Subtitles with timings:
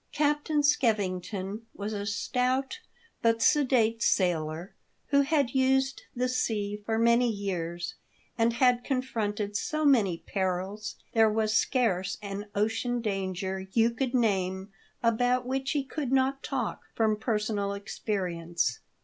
[0.13, 2.79] Captain Skeving ton was a stout
[3.21, 4.73] but sedate sailor,
[5.09, 7.93] who had used the sea for many years,
[8.35, 14.71] and had confronted so many perils there was scarce an ocean danger you could name
[15.03, 18.79] about which he could not talk from personal experience.